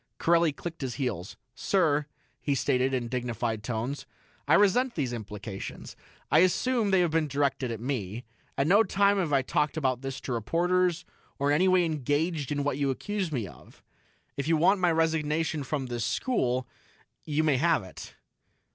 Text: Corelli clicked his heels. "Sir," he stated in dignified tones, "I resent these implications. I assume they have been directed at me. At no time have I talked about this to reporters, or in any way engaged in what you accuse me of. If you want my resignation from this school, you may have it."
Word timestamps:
Corelli 0.17 0.51
clicked 0.51 0.81
his 0.81 0.95
heels. 0.95 1.37
"Sir," 1.53 2.07
he 2.41 2.55
stated 2.55 2.91
in 2.91 3.07
dignified 3.07 3.61
tones, 3.61 4.07
"I 4.47 4.55
resent 4.55 4.95
these 4.95 5.13
implications. 5.13 5.95
I 6.31 6.39
assume 6.39 6.89
they 6.89 7.01
have 7.01 7.11
been 7.11 7.27
directed 7.27 7.69
at 7.69 7.79
me. 7.79 8.23
At 8.57 8.65
no 8.65 8.83
time 8.83 9.19
have 9.19 9.31
I 9.31 9.43
talked 9.43 9.77
about 9.77 10.01
this 10.01 10.19
to 10.21 10.33
reporters, 10.33 11.05
or 11.37 11.51
in 11.51 11.55
any 11.55 11.67
way 11.67 11.85
engaged 11.85 12.51
in 12.51 12.63
what 12.63 12.79
you 12.79 12.89
accuse 12.89 13.31
me 13.31 13.47
of. 13.47 13.83
If 14.37 14.47
you 14.47 14.57
want 14.57 14.79
my 14.79 14.91
resignation 14.91 15.63
from 15.63 15.85
this 15.85 16.03
school, 16.03 16.67
you 17.23 17.43
may 17.43 17.57
have 17.57 17.83
it." 17.83 18.15